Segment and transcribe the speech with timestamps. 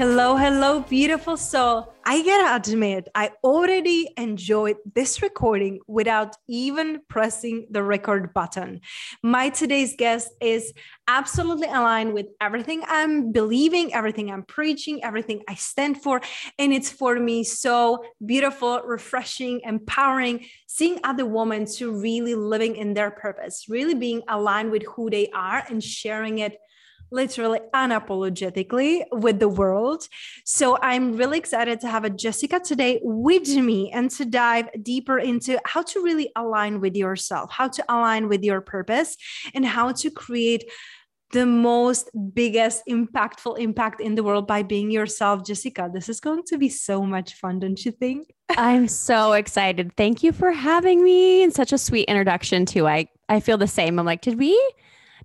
[0.00, 1.92] Hello, hello, beautiful soul.
[2.06, 8.80] I gotta admit, I already enjoyed this recording without even pressing the record button.
[9.22, 10.72] My today's guest is
[11.06, 16.22] absolutely aligned with everything I'm believing, everything I'm preaching, everything I stand for.
[16.58, 22.94] And it's for me so beautiful, refreshing, empowering, seeing other women to really living in
[22.94, 26.56] their purpose, really being aligned with who they are and sharing it
[27.10, 30.08] literally unapologetically with the world.
[30.44, 35.18] So I'm really excited to have a Jessica today with me and to dive deeper
[35.18, 39.16] into how to really align with yourself, how to align with your purpose,
[39.54, 40.64] and how to create
[41.32, 45.44] the most biggest impactful impact in the world by being yourself.
[45.44, 48.32] Jessica this is going to be so much fun don't you think?
[48.50, 49.92] I'm so excited.
[49.96, 52.88] Thank you for having me and such a sweet introduction too.
[52.88, 53.98] I i feel the same.
[53.98, 54.58] I'm like did we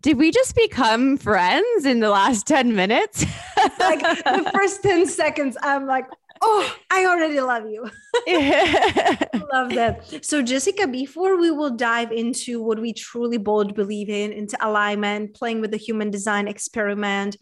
[0.01, 3.25] did we just become friends in the last 10 minutes?
[3.79, 6.05] like the first 10 seconds, I'm like,
[6.41, 7.83] oh, I already love you.
[9.51, 10.19] love that.
[10.21, 15.34] So, Jessica, before we will dive into what we truly both believe in, into alignment,
[15.34, 17.38] playing with the human design experiment,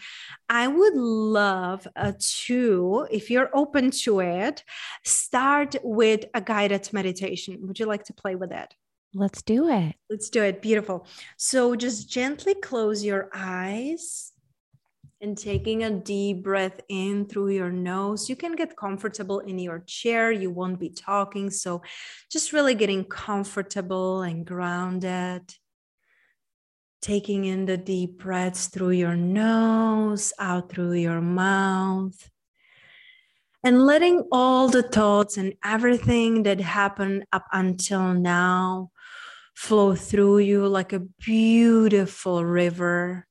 [0.49, 2.13] I would love uh,
[2.45, 4.63] to, if you're open to it,
[5.03, 7.59] start with a guided meditation.
[7.61, 8.73] Would you like to play with it?
[9.13, 9.95] Let's do it.
[10.09, 10.61] Let's do it.
[10.61, 11.05] Beautiful.
[11.37, 14.31] So just gently close your eyes
[15.21, 18.27] and taking a deep breath in through your nose.
[18.27, 20.31] You can get comfortable in your chair.
[20.31, 21.49] You won't be talking.
[21.51, 21.83] So
[22.31, 25.53] just really getting comfortable and grounded.
[27.01, 32.29] Taking in the deep breaths through your nose, out through your mouth
[33.63, 38.91] and letting all the thoughts and everything that happened up until now
[39.53, 43.27] flow through you like a beautiful river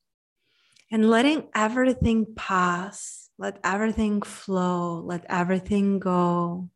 [0.91, 6.69] and letting everything pass, let everything flow, let everything go.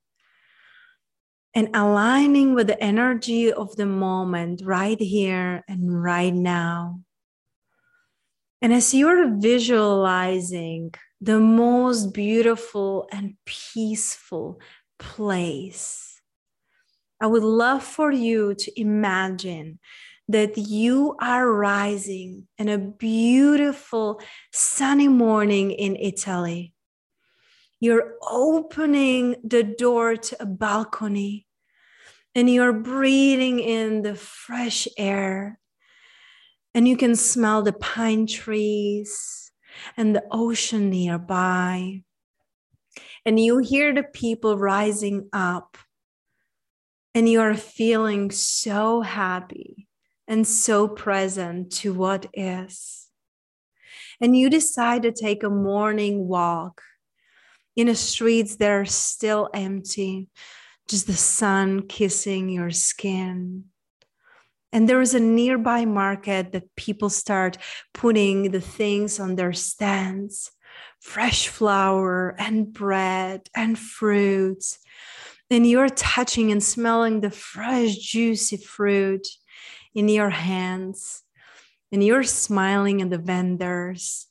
[1.53, 7.01] And aligning with the energy of the moment right here and right now.
[8.61, 14.59] And as you're visualizing the most beautiful and peaceful
[14.97, 16.06] place,
[17.19, 19.79] I would love for you to imagine
[20.29, 26.73] that you are rising in a beautiful sunny morning in Italy.
[27.79, 31.47] You're opening the door to a balcony
[32.35, 35.59] and you're breathing in the fresh air.
[36.73, 39.51] And you can smell the pine trees
[39.95, 42.03] and the ocean nearby.
[43.25, 45.77] And you hear the people rising up
[47.17, 49.87] and you are feeling so happy
[50.27, 53.07] and so present to what is.
[54.21, 56.83] And you decide to take a morning walk
[57.75, 60.29] in the streets that are still empty,
[60.87, 63.63] just the sun kissing your skin.
[64.71, 67.57] And there is a nearby market that people start
[67.95, 70.51] putting the things on their stands
[71.01, 74.77] fresh flour and bread and fruits
[75.49, 79.27] and you're touching and smelling the fresh, juicy fruit
[79.95, 81.23] in your hands,
[81.91, 84.27] and you're smiling at the vendors.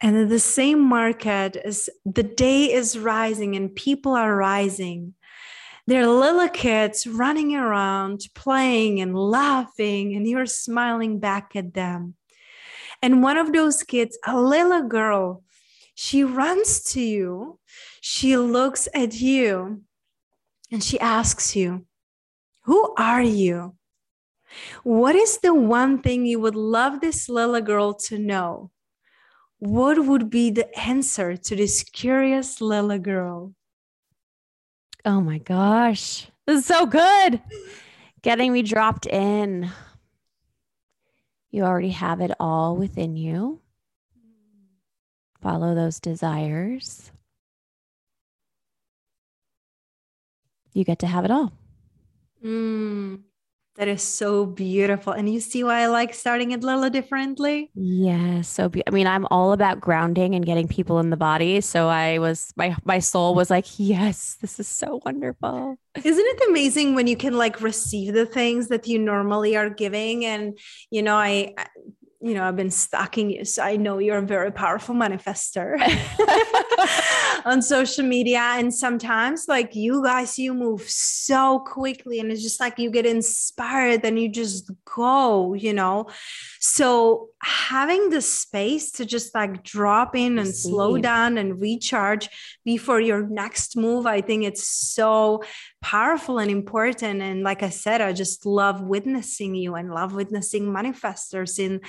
[0.00, 5.14] And in the same market, as the day is rising and people are rising,
[5.86, 12.14] there are little kids running around, playing and laughing, and you're smiling back at them.
[13.00, 15.42] And one of those kids, a little girl,
[15.94, 17.58] she runs to you
[18.04, 19.80] she looks at you
[20.72, 21.86] and she asks you,
[22.64, 23.76] Who are you?
[24.82, 28.72] What is the one thing you would love this little girl to know?
[29.60, 33.54] What would be the answer to this curious little girl?
[35.04, 36.26] Oh my gosh.
[36.44, 37.40] This is so good.
[38.22, 39.70] Getting me dropped in.
[41.52, 43.60] You already have it all within you.
[45.40, 47.11] Follow those desires.
[50.72, 51.52] You get to have it all.
[52.44, 53.22] Mm.
[53.76, 55.14] That is so beautiful.
[55.14, 57.70] And you see why I like starting it a little differently?
[57.74, 61.62] Yeah, so be- I mean, I'm all about grounding and getting people in the body.
[61.62, 66.48] So I was my my soul was like, "Yes, this is so wonderful." Isn't it
[66.50, 70.58] amazing when you can like receive the things that you normally are giving and
[70.90, 71.54] you know, I
[72.22, 75.76] you know, I've been stalking you, so I know you're a very powerful manifestor
[77.44, 78.38] on social media.
[78.38, 83.06] And sometimes, like you guys, you move so quickly, and it's just like you get
[83.06, 86.06] inspired and you just go, you know.
[86.60, 92.28] So, having the space to just like drop in and slow down and recharge
[92.64, 95.42] before your next move, I think it's so
[95.82, 97.20] powerful and important.
[97.20, 101.80] And like I said, I just love witnessing you and love witnessing manifestors in,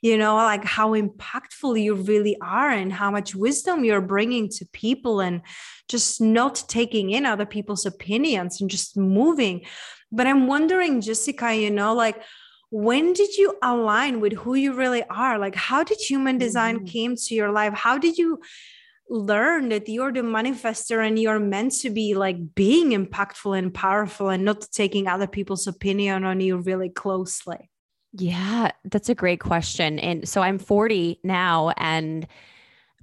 [0.00, 4.66] you know, like how impactful you really are and how much wisdom you're bringing to
[4.72, 5.42] people and
[5.88, 9.64] just not taking in other people's opinions and just moving.
[10.10, 12.20] But I'm wondering, Jessica, you know, like,
[12.70, 16.86] when did you align with who you really are like how did human design mm-hmm.
[16.86, 18.40] came to your life how did you
[19.12, 24.30] learn that you're the manifestor and you're meant to be like being impactful and powerful
[24.30, 27.70] and not taking other people's opinion on you really closely?
[28.14, 29.98] Yeah, that's a great question.
[29.98, 32.26] And so I'm 40 now and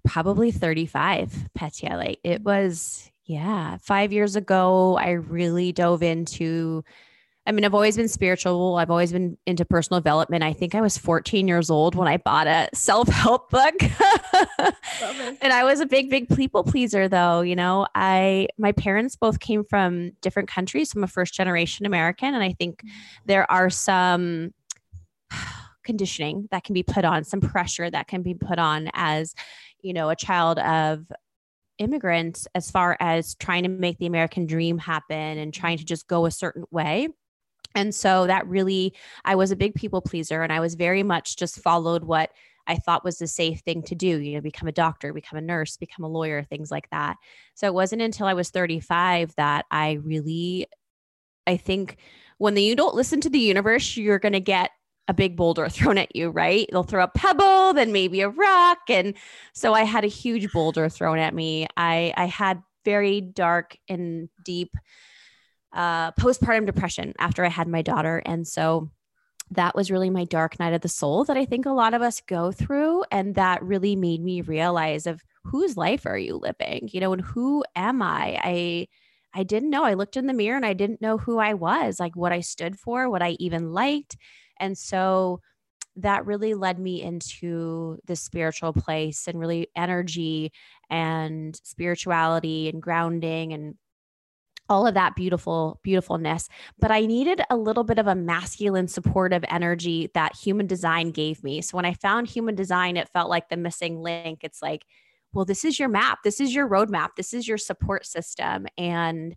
[0.03, 1.95] probably 35, Petya.
[1.95, 2.45] Like it mm.
[2.45, 6.83] was, yeah, five years ago, I really dove into
[7.49, 8.75] I mean, I've always been spiritual.
[8.75, 10.43] I've always been into personal development.
[10.43, 13.73] I think I was 14 years old when I bought a self help book.
[15.41, 17.41] and I was a big, big people pleaser, though.
[17.41, 20.91] You know, I, my parents both came from different countries.
[20.91, 22.35] So I'm a first generation American.
[22.35, 22.89] And I think mm.
[23.25, 24.53] there are some
[25.83, 29.33] conditioning that can be put on, some pressure that can be put on as,
[29.81, 31.03] you know, a child of
[31.79, 36.07] immigrants as far as trying to make the American dream happen and trying to just
[36.07, 37.07] go a certain way.
[37.75, 38.93] And so that really,
[39.25, 42.31] I was a big people pleaser and I was very much just followed what
[42.67, 45.41] I thought was the safe thing to do, you know, become a doctor, become a
[45.41, 47.17] nurse, become a lawyer, things like that.
[47.55, 50.67] So it wasn't until I was 35 that I really,
[51.47, 51.97] I think
[52.37, 54.69] when the, you don't listen to the universe, you're going to get
[55.07, 56.69] a big boulder thrown at you, right?
[56.71, 58.77] They'll throw a pebble, then maybe a rock.
[58.87, 59.15] And
[59.53, 61.67] so I had a huge boulder thrown at me.
[61.75, 64.71] I, I had very dark and deep
[65.73, 68.21] uh, postpartum depression after I had my daughter.
[68.25, 68.89] And so
[69.51, 72.01] that was really my dark night of the soul that I think a lot of
[72.01, 73.03] us go through.
[73.11, 77.21] And that really made me realize of whose life are you living, you know, and
[77.21, 78.39] who am I?
[78.43, 78.87] I,
[79.33, 79.83] I didn't know.
[79.83, 82.41] I looked in the mirror and I didn't know who I was, like what I
[82.41, 84.17] stood for, what I even liked.
[84.59, 85.41] And so
[85.95, 90.51] that really led me into the spiritual place and really energy
[90.89, 93.75] and spirituality and grounding and
[94.69, 99.43] all of that beautiful beautifulness but i needed a little bit of a masculine supportive
[99.49, 101.61] energy that human design gave me.
[101.61, 104.39] So when i found human design it felt like the missing link.
[104.43, 104.85] It's like
[105.33, 106.19] well this is your map.
[106.23, 107.09] This is your roadmap.
[107.17, 108.67] This is your support system.
[108.77, 109.35] And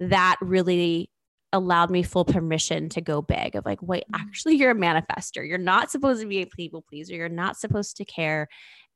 [0.00, 1.10] that really
[1.52, 4.20] allowed me full permission to go big of like wait mm-hmm.
[4.20, 5.46] actually you're a manifestor.
[5.46, 7.14] You're not supposed to be a people pleaser.
[7.14, 8.48] You're not supposed to care.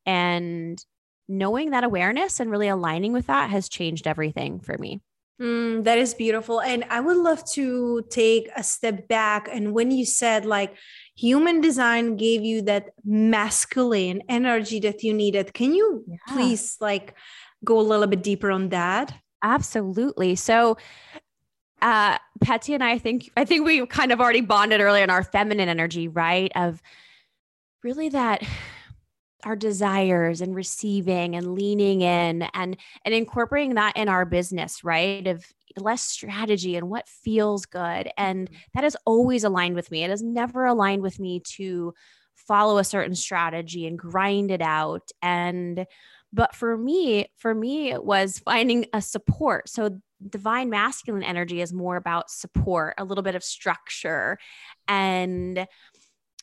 [0.06, 0.82] And
[1.28, 5.00] knowing that awareness and really aligning with that has changed everything for me
[5.40, 6.61] Mm, that is beautiful.
[6.61, 9.49] And I would love to take a step back.
[9.50, 10.76] And when you said like
[11.16, 16.16] human design gave you that masculine energy that you needed, can you yeah.
[16.28, 17.14] please like
[17.64, 19.14] go a little bit deeper on that?
[19.42, 20.35] Absolutely.
[20.35, 20.76] So,
[21.80, 25.23] uh, Petya and I think I think we kind of already bonded earlier in our
[25.23, 26.52] feminine energy, right?
[26.54, 26.82] Of
[27.82, 28.42] really that
[29.44, 35.26] our desires and receiving and leaning in and and incorporating that in our business right?
[35.26, 35.44] Of
[35.76, 38.11] less strategy and what feels good.
[38.16, 38.56] And mm-hmm.
[38.75, 40.04] that is always aligned with me.
[40.04, 41.94] It has never aligned with me to
[42.35, 45.11] follow a certain strategy and grind it out.
[45.23, 45.87] And
[46.32, 49.68] but for me for me it was finding a support.
[49.68, 54.38] So divine masculine energy is more about support a little bit of structure.
[54.87, 55.66] And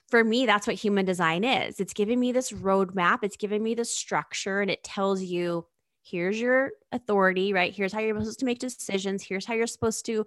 [0.09, 1.79] for me, that's what human design is.
[1.79, 5.65] It's giving me this roadmap, it's giving me the structure, and it tells you
[6.03, 7.73] here's your authority, right?
[7.73, 10.25] Here's how you're supposed to make decisions, here's how you're supposed to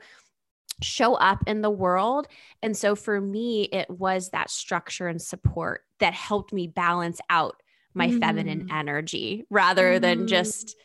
[0.82, 2.26] show up in the world.
[2.62, 7.62] And so for me, it was that structure and support that helped me balance out
[7.94, 8.20] my mm.
[8.20, 10.00] feminine energy rather mm.
[10.00, 10.76] than just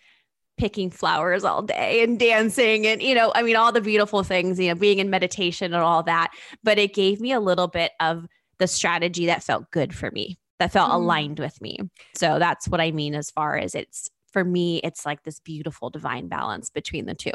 [0.58, 4.58] picking flowers all day and dancing and you know i mean all the beautiful things
[4.58, 6.32] you know being in meditation and all that
[6.64, 8.26] but it gave me a little bit of
[8.60, 10.96] the strategy that felt good for me that felt mm.
[10.96, 11.78] aligned with me
[12.16, 15.90] so that's what i mean as far as it's for me it's like this beautiful
[15.90, 17.32] divine balance between the two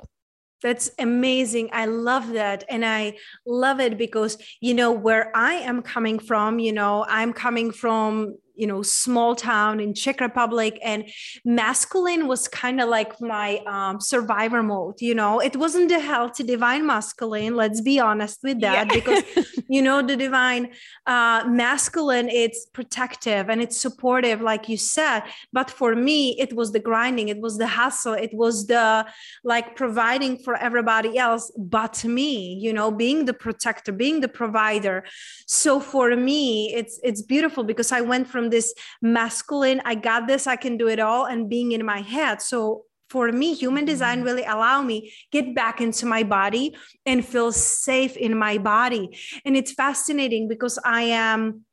[0.63, 1.71] that's amazing.
[1.73, 2.65] I love that.
[2.69, 7.33] And I love it because, you know, where I am coming from, you know, I'm
[7.33, 11.05] coming from you know small town in czech republic and
[11.45, 16.45] masculine was kind of like my um, survivor mode you know it wasn't the healthy
[16.45, 18.95] divine masculine let's be honest with that yeah.
[18.95, 19.23] because
[19.69, 20.71] you know the divine
[21.07, 26.73] uh, masculine it's protective and it's supportive like you said but for me it was
[26.73, 29.07] the grinding it was the hustle it was the
[29.45, 35.05] like providing for everybody else but me you know being the protector being the provider
[35.47, 40.47] so for me it's it's beautiful because i went from this masculine i got this
[40.47, 44.19] i can do it all and being in my head so for me human design
[44.19, 44.27] mm-hmm.
[44.27, 49.11] really allow me get back into my body and feel safe in my body
[49.45, 51.65] and it's fascinating because i am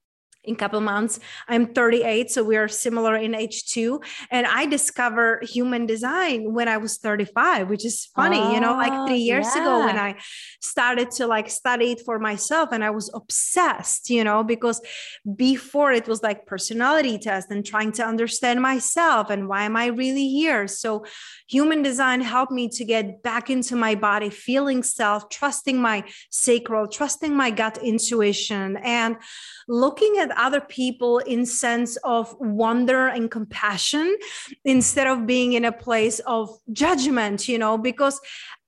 [0.48, 1.20] in couple months.
[1.48, 4.02] I'm 38, so we are similar in age too.
[4.32, 8.74] And I discovered human design when I was 35, which is funny, oh, you know,
[8.74, 9.62] like three oh, years yeah.
[9.62, 10.16] ago when I
[10.62, 14.82] started to like study it for myself and I was obsessed, you know, because
[15.36, 19.88] before it was like personality test and trying to understand myself and why am I
[19.88, 20.68] really here.
[20.68, 21.06] So
[21.48, 26.88] human design helped me to get back into my body, feeling self, trusting my sacral,
[26.88, 29.18] trusting my gut intuition and
[29.68, 34.16] looking at other people in sense of wonder and compassion
[34.64, 38.20] instead of being in a place of judgment you know because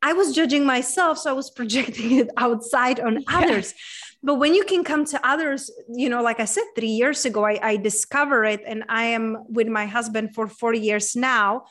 [0.01, 3.37] i was judging myself so i was projecting it outside on yeah.
[3.37, 3.73] others
[4.21, 7.45] but when you can come to others you know like i said three years ago
[7.45, 11.65] I, I discover it and i am with my husband for 40 years now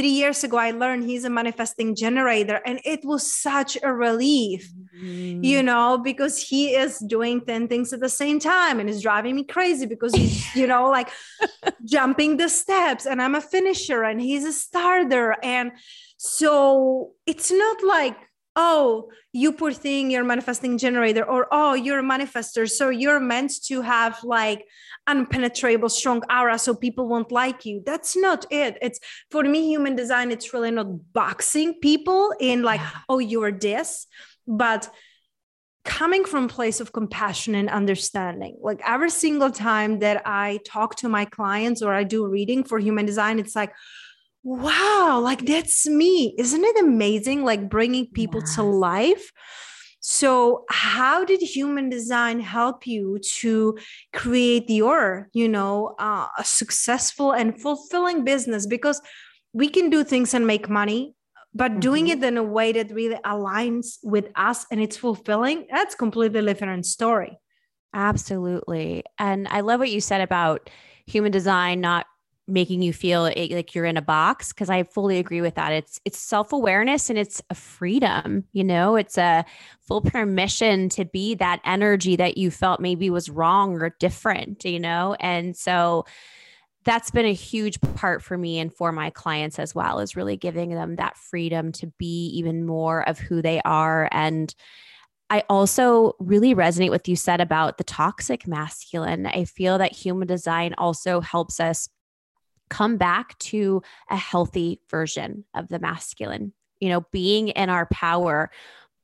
[0.00, 4.72] three years ago i learned he's a manifesting generator and it was such a relief
[4.96, 5.44] mm-hmm.
[5.44, 9.36] you know because he is doing 10 things at the same time and is driving
[9.36, 11.10] me crazy because he's you know like
[11.84, 15.70] jumping the steps and i'm a finisher and he's a starter and
[16.16, 18.16] so it's not like
[18.62, 22.68] oh, you poor thing, you're manifesting generator, or oh, you're a manifestor.
[22.68, 24.66] So you're meant to have like
[25.08, 27.82] unpenetrable, strong aura so people won't like you.
[27.86, 28.76] That's not it.
[28.82, 29.00] It's
[29.30, 34.06] for me, human design, it's really not boxing people in like, oh, you're this,
[34.46, 34.90] but
[35.86, 41.08] coming from place of compassion and understanding like every single time that i talk to
[41.08, 43.72] my clients or i do reading for human design it's like
[44.42, 46.34] wow, like that's me.
[46.38, 47.44] Isn't it amazing?
[47.44, 48.54] Like bringing people yes.
[48.56, 49.32] to life.
[50.02, 53.78] So, how did human design help you to
[54.14, 58.66] create your, you know, uh, a successful and fulfilling business?
[58.66, 59.02] Because
[59.52, 61.14] we can do things and make money,
[61.54, 61.80] but mm-hmm.
[61.80, 66.42] doing it in a way that really aligns with us and it's fulfilling, that's completely
[66.42, 67.38] different story.
[67.92, 69.04] Absolutely.
[69.18, 70.70] And I love what you said about
[71.06, 72.06] human design not
[72.50, 75.72] making you feel like you're in a box because I fully agree with that.
[75.72, 79.44] It's it's self-awareness and it's a freedom, you know, it's a
[79.80, 84.80] full permission to be that energy that you felt maybe was wrong or different, you
[84.80, 85.16] know?
[85.20, 86.04] And so
[86.84, 90.36] that's been a huge part for me and for my clients as well is really
[90.36, 94.54] giving them that freedom to be even more of who they are and
[95.30, 99.26] I also really resonate with you said about the toxic masculine.
[99.26, 101.88] I feel that human design also helps us
[102.70, 108.50] come back to a healthy version of the masculine, you know, being in our power,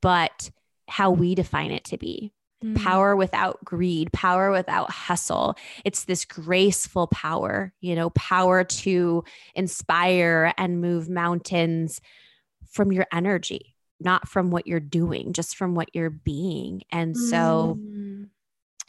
[0.01, 0.49] but
[0.87, 2.33] how we define it to be.
[2.63, 2.75] Mm.
[2.77, 5.55] Power without greed, power without hustle.
[5.85, 12.01] It's this graceful power, you know, power to inspire and move mountains
[12.71, 16.81] from your energy, not from what you're doing, just from what you're being.
[16.91, 18.29] And so, mm.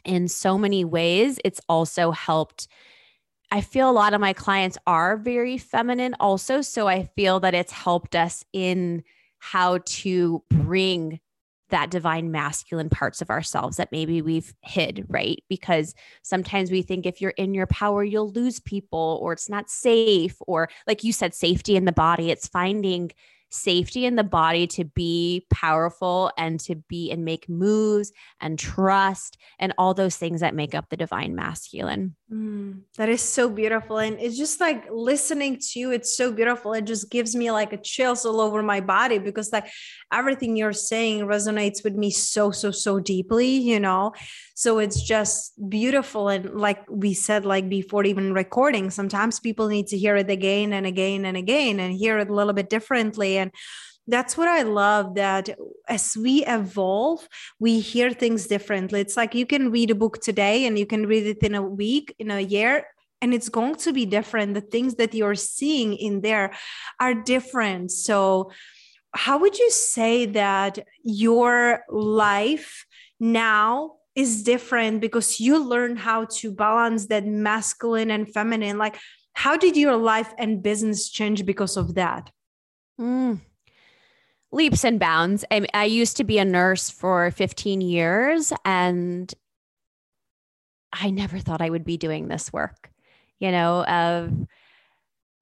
[0.03, 2.67] in so many ways, it's also helped
[3.51, 6.61] I feel a lot of my clients are very feminine also.
[6.61, 9.03] So I feel that it's helped us in
[9.39, 11.19] how to bring
[11.69, 15.43] that divine masculine parts of ourselves that maybe we've hid, right?
[15.49, 19.69] Because sometimes we think if you're in your power, you'll lose people or it's not
[19.69, 22.31] safe, or like you said, safety in the body.
[22.31, 23.11] It's finding
[23.49, 29.37] safety in the body to be powerful and to be and make moves and trust
[29.59, 32.15] and all those things that make up the divine masculine.
[32.31, 33.97] Mm, that is so beautiful.
[33.97, 36.73] And it's just like listening to you, it's so beautiful.
[36.73, 39.67] It just gives me like a chills all over my body because like
[40.13, 44.13] everything you're saying resonates with me so, so, so deeply, you know?
[44.53, 46.29] So it's just beautiful.
[46.29, 50.73] And like we said, like before even recording, sometimes people need to hear it again
[50.73, 53.37] and again and again and hear it a little bit differently.
[53.39, 53.51] And
[54.09, 55.49] that's what I love that
[55.87, 57.27] as we evolve,
[57.59, 59.01] we hear things differently.
[59.01, 61.61] It's like you can read a book today and you can read it in a
[61.61, 62.85] week, in a year,
[63.21, 64.55] and it's going to be different.
[64.55, 66.53] The things that you're seeing in there
[66.99, 67.91] are different.
[67.91, 68.51] So,
[69.13, 72.85] how would you say that your life
[73.19, 78.77] now is different because you learn how to balance that masculine and feminine?
[78.77, 78.97] Like,
[79.33, 82.31] how did your life and business change because of that?
[82.99, 83.39] Mm
[84.51, 85.45] leaps and bounds.
[85.51, 89.33] I, I used to be a nurse for 15 years and
[90.91, 92.89] I never thought I would be doing this work,
[93.39, 94.33] you know, of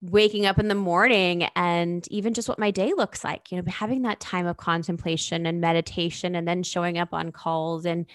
[0.02, 3.72] waking up in the morning and even just what my day looks like, you know,
[3.72, 8.06] having that time of contemplation and meditation and then showing up on calls and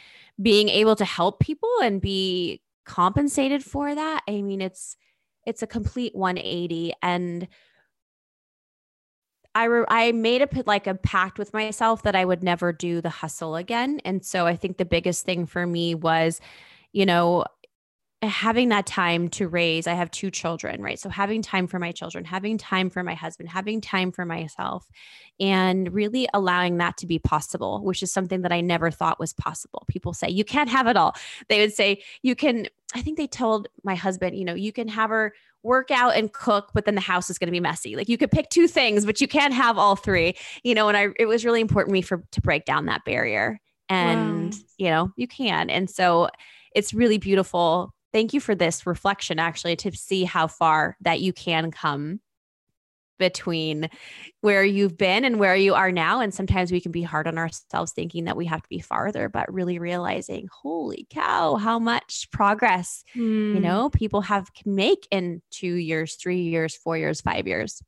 [0.41, 4.23] being able to help people and be compensated for that.
[4.29, 4.97] I mean, it's
[5.45, 7.49] it's a complete 180 and
[9.55, 13.01] I re- I made a like a pact with myself that I would never do
[13.01, 14.01] the hustle again.
[14.05, 16.41] And so I think the biggest thing for me was,
[16.93, 17.45] you know,
[18.23, 20.99] having that time to raise i have two children right?
[20.99, 24.87] So having time for my children having time for my husband having time for myself
[25.41, 29.33] and really allowing that to be possible which is something that i never thought was
[29.33, 29.85] possible.
[29.89, 31.15] People say you can't have it all.
[31.49, 34.87] They would say you can i think they told my husband you know you can
[34.87, 37.97] have her work out and cook, but then the house is going to be messy.
[37.97, 40.97] Like you could pick two things, but you can't have all three, you know, and
[40.97, 44.61] I, it was really important to me for, to break down that barrier and, wow.
[44.79, 45.71] you know, you can.
[45.71, 46.29] And so
[46.75, 47.95] it's really beautiful.
[48.13, 52.21] Thank you for this reflection actually to see how far that you can come
[53.23, 53.89] between
[54.41, 56.19] where you've been and where you are now.
[56.19, 59.29] And sometimes we can be hard on ourselves thinking that we have to be farther,
[59.29, 63.21] but really realizing, holy cow, how much progress, mm.
[63.21, 63.63] you hmm.
[63.63, 67.81] know, people have can make in two years, three years, four years, five years.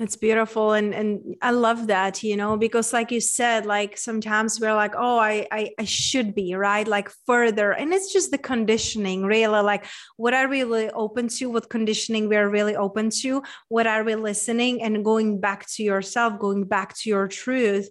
[0.00, 4.58] It's beautiful and and I love that, you know, because like you said, like sometimes
[4.60, 6.86] we're like, oh, I, I I should be, right?
[6.86, 7.70] Like further.
[7.70, 9.62] And it's just the conditioning, really.
[9.62, 11.48] Like what are we really open to?
[11.48, 13.44] What conditioning we're really open to?
[13.68, 17.88] What are we listening and going back to yourself, going back to your truth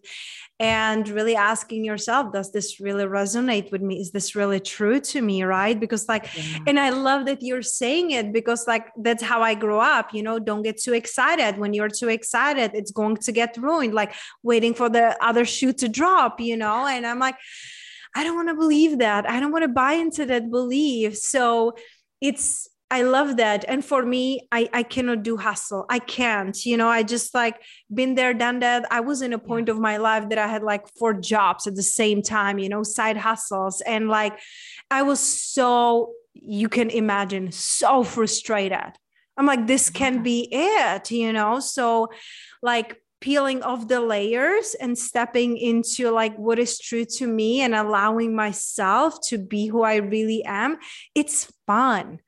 [0.64, 4.00] and really asking yourself does this really resonate with me?
[4.00, 5.78] Is this really true to me right?
[5.78, 6.60] Because like yeah.
[6.68, 10.24] and i love that you're saying it because like that's how i grew up you
[10.24, 10.40] know?
[10.40, 11.52] Don't get too excited.
[11.58, 14.14] When you're too excited it's going to get ruined like
[14.52, 16.80] waiting for the other shoe to drop you know?
[16.88, 17.38] And i'm like
[18.16, 19.22] i don't want to believe that.
[19.30, 21.18] I don't want to buy into that belief.
[21.18, 21.76] So
[22.22, 23.66] it's I love that.
[23.68, 25.88] And for me, I, I cannot do hustle.
[25.90, 27.60] I can't, you know, I just like
[27.92, 28.86] been there, done that.
[28.92, 31.74] I was in a point of my life that I had like four jobs at
[31.74, 33.82] the same time, you know, side hustles.
[33.82, 34.40] And like,
[34.92, 38.94] I was so, you can imagine, so frustrated.
[39.38, 41.60] I'm like, this can be it, you know?
[41.60, 42.10] So,
[42.62, 47.74] like, peeling off the layers and stepping into like what is true to me and
[47.74, 50.78] allowing myself to be who I really am,
[51.16, 52.20] it's fun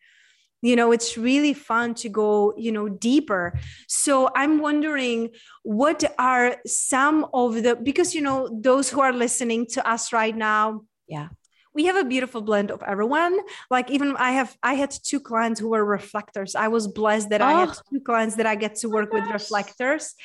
[0.66, 3.54] you know it's really fun to go you know deeper.
[3.88, 5.30] So i'm wondering
[5.64, 10.36] what are some of the because you know those who are listening to us right
[10.36, 11.28] now yeah.
[11.74, 13.38] we have a beautiful blend of everyone.
[13.70, 16.56] Like even i have i had two clients who were reflectors.
[16.56, 17.52] I was blessed that oh.
[17.52, 17.82] i had oh.
[17.90, 20.16] two clients that i get to oh work oh with reflectors.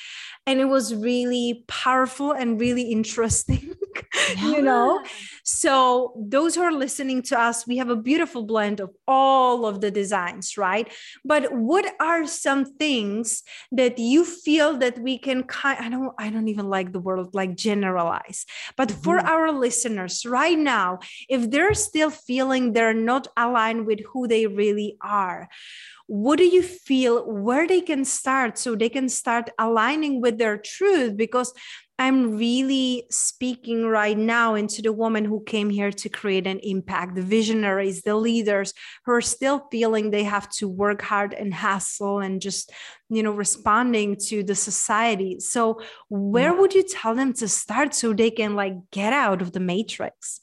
[0.47, 3.75] And it was really powerful and really interesting
[4.37, 4.47] yeah.
[4.51, 5.03] you know
[5.45, 9.81] so those who are listening to us we have a beautiful blend of all of
[9.81, 10.93] the designs right
[11.25, 16.31] but what are some things that you feel that we can kind i don't i
[16.31, 19.03] don't even like the word like generalize but mm-hmm.
[19.03, 24.47] for our listeners right now if they're still feeling they're not aligned with who they
[24.47, 25.49] really are
[26.11, 30.59] what do you feel where they can start so they can start aligning with their
[30.59, 31.55] truth because
[32.01, 37.15] I'm really speaking right now into the woman who came here to create an impact,
[37.15, 42.19] the visionaries, the leaders who are still feeling they have to work hard and hustle
[42.19, 42.73] and just,
[43.09, 45.39] you know, responding to the society.
[45.39, 46.59] So, where mm.
[46.59, 50.41] would you tell them to start so they can like get out of the matrix?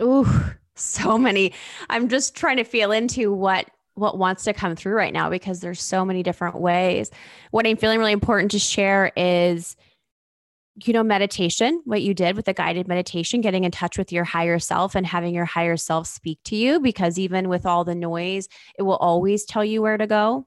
[0.00, 1.52] Oh, so many.
[1.88, 5.60] I'm just trying to feel into what what wants to come through right now because
[5.60, 7.10] there's so many different ways.
[7.50, 9.76] What I'm feeling really important to share is
[10.84, 14.24] you know, meditation, what you did with the guided meditation, getting in touch with your
[14.24, 17.94] higher self and having your higher self speak to you, because even with all the
[17.94, 20.46] noise, it will always tell you where to go.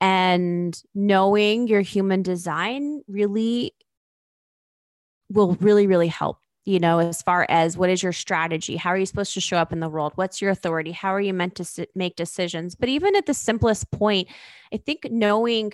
[0.00, 3.74] And knowing your human design really
[5.30, 8.76] will really, really help you know, as far as what is your strategy?
[8.76, 10.12] How are you supposed to show up in the world?
[10.16, 10.92] What's your authority?
[10.92, 12.74] How are you meant to make decisions?
[12.74, 14.28] But even at the simplest point,
[14.72, 15.72] I think knowing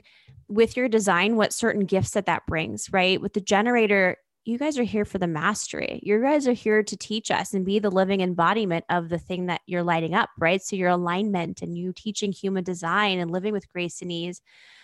[0.49, 3.21] with your design what certain gifts that that brings, right?
[3.21, 5.99] With the generator, you guys are here for the mastery.
[6.05, 9.47] You guys are here to teach us and be the living embodiment of the thing
[9.47, 10.63] that you're lighting up, right?
[10.63, 14.41] So your alignment and you teaching human design and living with grace and ease.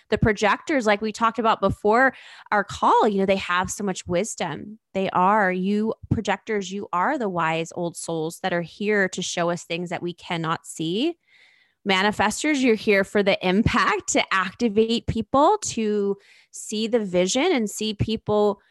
[0.09, 2.13] The projectors, like we talked about before
[2.51, 4.79] our call, you know, they have so much wisdom.
[4.93, 9.49] They are, you projectors, you are the wise old souls that are here to show
[9.49, 11.15] us things that we cannot see
[11.87, 16.17] manifestors, you're here for the impact to activate people to
[16.51, 18.61] see the vision and see people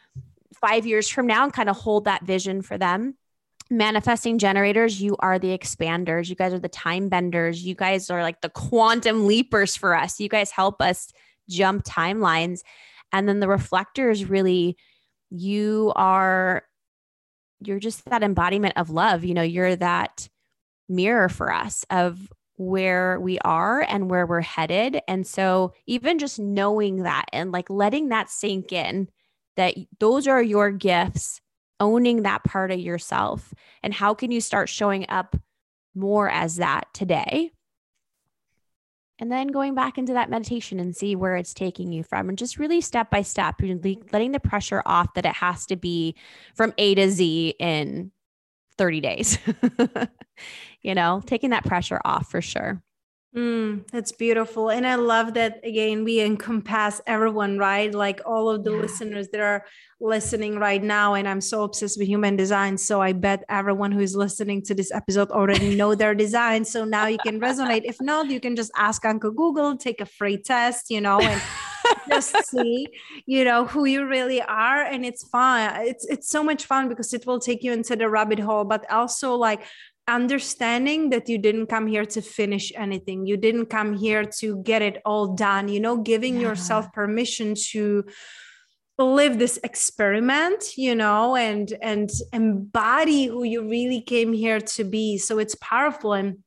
[0.54, 3.16] five years from now and kind of hold that vision for them.
[3.70, 6.28] Manifesting generators, you are the expanders.
[6.28, 7.64] You guys are the time benders.
[7.64, 10.20] You guys are like the quantum leapers for us.
[10.20, 11.12] You guys help us
[11.48, 12.60] jump timelines.
[13.12, 14.76] And then the reflectors really,
[15.30, 16.64] you are,
[17.60, 19.24] you're just that embodiment of love.
[19.24, 20.28] You know, you're that
[20.88, 25.00] mirror for us of where we are and where we're headed.
[25.08, 29.08] And so, even just knowing that and like letting that sink in
[29.56, 31.40] that those are your gifts,
[31.80, 33.52] owning that part of yourself.
[33.82, 35.36] And how can you start showing up
[35.94, 37.52] more as that today?
[39.18, 42.36] And then going back into that meditation and see where it's taking you from, and
[42.36, 46.16] just really step by step, letting the pressure off that it has to be
[46.54, 48.10] from A to Z in
[48.78, 49.38] 30 days.
[50.82, 52.82] you know, taking that pressure off for sure.
[53.34, 54.68] Mm, that's beautiful.
[54.68, 57.92] And I love that again, we encompass everyone, right?
[57.94, 58.80] Like all of the yeah.
[58.80, 59.64] listeners that are
[60.00, 61.14] listening right now.
[61.14, 62.76] And I'm so obsessed with human design.
[62.76, 66.66] So I bet everyone who is listening to this episode already know their design.
[66.66, 67.82] So now you can resonate.
[67.84, 71.40] If not, you can just ask Uncle Google, take a free test, you know, and
[72.10, 72.86] just see,
[73.24, 74.82] you know, who you really are.
[74.82, 75.86] And it's fun.
[75.86, 78.90] It's it's so much fun because it will take you into the rabbit hole, but
[78.90, 79.62] also like
[80.08, 84.82] understanding that you didn't come here to finish anything you didn't come here to get
[84.82, 86.48] it all done you know giving yeah.
[86.48, 88.04] yourself permission to
[88.98, 95.18] live this experiment you know and and embody who you really came here to be
[95.18, 96.38] so it's powerful and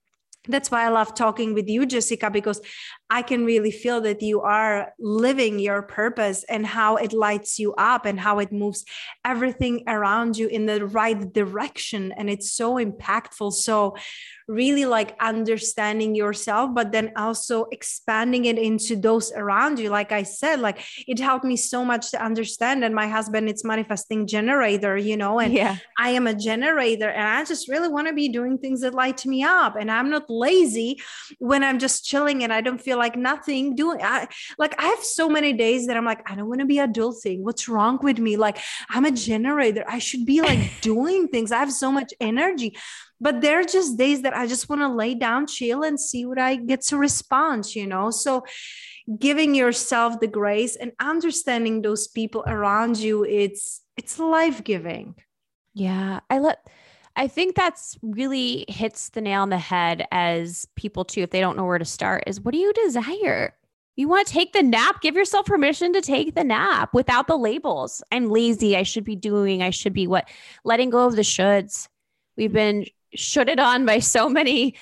[0.47, 2.61] that's why I love talking with you, Jessica, because
[3.09, 7.73] I can really feel that you are living your purpose and how it lights you
[7.75, 8.83] up and how it moves
[9.23, 12.11] everything around you in the right direction.
[12.11, 13.53] And it's so impactful.
[13.53, 13.95] So,
[14.47, 19.89] really like understanding yourself, but then also expanding it into those around you.
[19.89, 22.83] Like I said, like it helped me so much to understand.
[22.83, 25.77] And my husband, it's manifesting generator, you know, and yeah.
[25.97, 29.25] I am a generator and I just really want to be doing things that light
[29.25, 29.75] me up.
[29.79, 31.01] And I'm not lazy
[31.39, 33.99] when I'm just chilling and I don't feel like nothing doing.
[34.01, 34.27] I
[34.57, 37.41] like I have so many days that I'm like, I don't want to be adulting.
[37.41, 38.37] What's wrong with me?
[38.37, 38.57] Like
[38.89, 39.83] I'm a generator.
[39.87, 41.51] I should be like doing things.
[41.51, 42.75] I have so much energy
[43.21, 46.25] but there are just days that i just want to lay down chill and see
[46.25, 48.43] what i get to respond you know so
[49.19, 55.15] giving yourself the grace and understanding those people around you it's it's life-giving
[55.73, 56.59] yeah i let
[57.15, 61.39] i think that's really hits the nail on the head as people too if they
[61.39, 63.53] don't know where to start is what do you desire?
[63.95, 65.01] You want to take the nap?
[65.01, 68.03] Give yourself permission to take the nap without the labels.
[68.11, 68.75] I'm lazy.
[68.75, 70.27] I should be doing i should be what
[70.63, 71.87] letting go of the shoulds.
[72.35, 74.75] We've been shut on by so many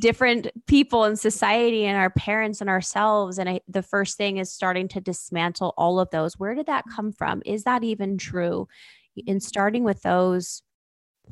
[0.00, 4.50] different people in society and our parents and ourselves and I, the first thing is
[4.50, 6.36] starting to dismantle all of those.
[6.36, 7.42] Where did that come from?
[7.46, 8.66] Is that even true?
[9.14, 10.62] In starting with those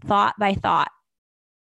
[0.00, 0.90] thought by thought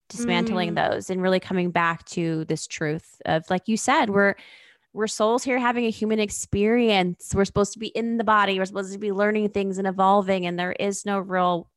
[0.09, 0.75] dismantling mm.
[0.75, 4.35] those and really coming back to this truth of like you said we're
[4.93, 8.65] we're souls here having a human experience we're supposed to be in the body we're
[8.65, 11.69] supposed to be learning things and evolving and there is no real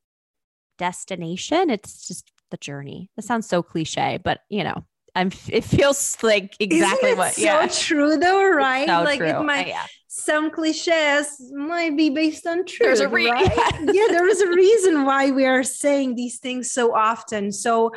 [0.79, 3.11] destination it's just the journey.
[3.17, 7.43] That sounds so cliche, but you know, I'm it feels like exactly Isn't what so
[7.43, 7.67] yeah.
[7.67, 8.87] true though, right?
[8.87, 9.29] So like true.
[9.29, 9.87] it might yeah.
[10.17, 12.79] Some cliches might be based on truth.
[12.87, 13.51] There's a re- right?
[13.93, 17.51] yeah, there is a reason why we are saying these things so often.
[17.51, 17.91] So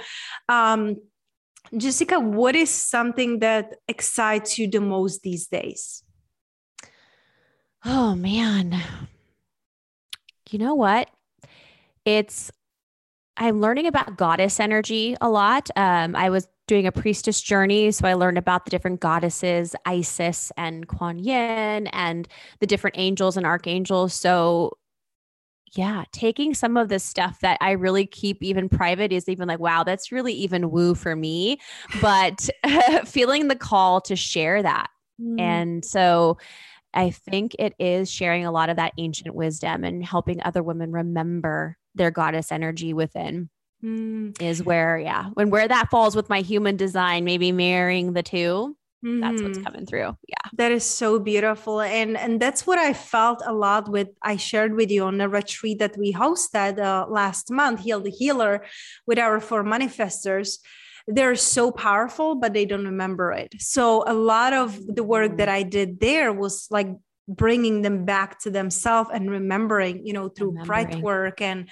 [0.50, 0.98] um
[1.76, 6.04] Jessica, what is something that excites you the most these days?
[7.86, 8.82] Oh man.
[10.50, 11.10] You know what?
[12.04, 12.52] It's
[13.36, 15.70] I'm learning about goddess energy a lot.
[15.76, 17.92] Um, I was doing a priestess journey.
[17.92, 22.28] So I learned about the different goddesses, Isis and Kuan Yin, and
[22.60, 24.14] the different angels and archangels.
[24.14, 24.78] So
[25.76, 29.60] yeah, taking some of the stuff that I really keep even private is even like,
[29.60, 31.60] wow, that's really even woo for me.
[32.02, 32.50] But
[33.06, 34.88] feeling the call to share that.
[35.22, 35.40] Mm.
[35.40, 36.38] And so
[36.94, 40.92] I think it is sharing a lot of that ancient wisdom and helping other women
[40.92, 43.50] remember their goddess energy within.
[43.84, 44.42] Mm.
[44.42, 48.76] Is where, yeah, when where that falls with my human design, maybe marrying the 2
[49.06, 49.20] mm-hmm.
[49.22, 49.66] that's what's mm-hmm.
[49.66, 53.88] coming through yeah that is so beautiful and and that's what i felt a lot
[53.88, 58.00] with i shared with you on a retreat that we hosted uh, last month heal
[58.00, 58.66] the healer
[59.06, 60.58] with our four manifestors
[61.08, 65.50] they're so powerful but they don't remember it so a lot of the work that
[65.50, 65.60] mm.
[65.60, 66.90] i did there was like
[67.28, 71.70] bringing them back to themselves and remembering you know through breath work and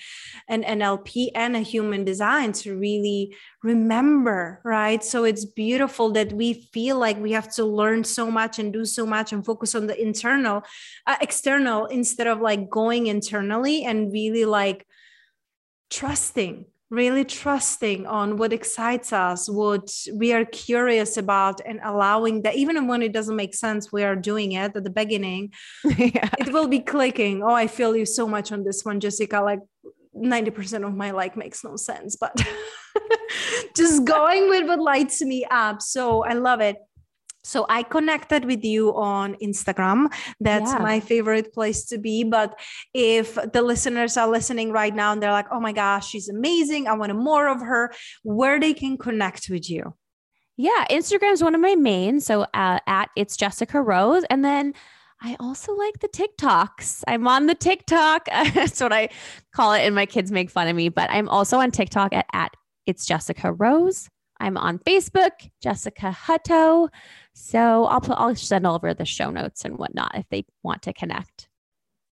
[0.50, 5.04] and nlp and a human design to really remember right?
[5.04, 8.86] So it's beautiful that we feel like we have to learn so much and do
[8.86, 10.64] so much and focus on the internal
[11.08, 14.86] uh, external instead of like going internally and really like
[15.90, 22.56] trusting really trusting on what excites us, what we are curious about, and allowing that
[22.56, 25.52] even when it doesn't make sense, we are doing it at the beginning.
[25.98, 26.30] yeah.
[26.40, 27.42] It will be clicking.
[27.44, 29.42] Oh, I feel you so much on this one, Jessica.
[29.42, 29.60] Like
[30.16, 32.40] 90% of my like makes no sense, but
[33.76, 35.82] just going with what lights me up.
[35.82, 36.78] So I love it.
[37.46, 40.08] So I connected with you on Instagram.
[40.40, 40.80] That's yeah.
[40.80, 42.24] my favorite place to be.
[42.24, 42.60] But
[42.94, 46.88] if the listeners are listening right now and they're like, oh my gosh, she's amazing.
[46.88, 49.94] I want more of her, where they can connect with you.
[50.58, 52.20] Yeah, Instagram is one of my main.
[52.20, 54.24] So uh, at it's Jessica Rose.
[54.30, 54.74] And then
[55.22, 57.04] I also like the TikToks.
[57.08, 58.26] I'm on the TikTok.
[58.54, 59.10] That's what I
[59.54, 59.82] call it.
[59.82, 62.56] And my kids make fun of me, but I'm also on TikTok at, at
[62.86, 64.10] it's Jessica Rose.
[64.40, 65.32] I'm on Facebook,
[65.62, 66.90] Jessica Hutto.
[67.36, 70.94] So I'll put I'll send over the show notes and whatnot if they want to
[70.94, 71.50] connect.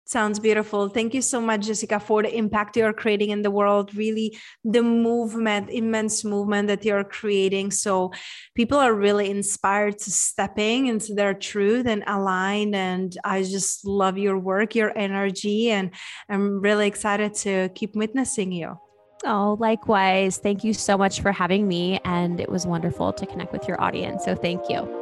[0.04, 0.88] Sounds beautiful.
[0.88, 3.94] Thank you so much, Jessica, for the impact you're creating in the world.
[3.94, 7.70] Really, the movement, immense movement that you're creating.
[7.70, 8.12] So
[8.56, 12.74] people are really inspired to stepping into their truth and align.
[12.74, 15.92] And I just love your work, your energy, and
[16.28, 18.76] I'm really excited to keep witnessing you.
[19.24, 20.37] Oh, likewise.
[20.38, 22.00] Thank you so much for having me.
[22.04, 24.24] And it was wonderful to connect with your audience.
[24.24, 25.02] So thank you.